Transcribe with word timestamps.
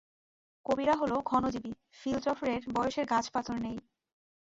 কবিরা 0.65 0.95
হল 0.95 1.11
ক্ষণজীবী, 1.21 1.71
ফিলজফরের 1.91 2.61
বয়সের 2.75 3.05
গাছপাথর 3.05 3.57
নেই। 3.61 3.77